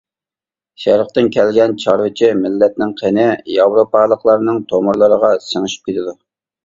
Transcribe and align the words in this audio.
شەرقتىن 0.83 1.27
كەلگەن 1.35 1.75
چارۋىچى 1.83 2.31
مىللەتنىڭ 2.39 2.95
قېنى 3.01 3.27
ياۋروپالىقلارنىڭ 3.59 4.59
تومۇرلىرىغا 4.73 5.31
سىڭىشىپ 5.51 5.87
كېتىدۇ. 5.91 6.17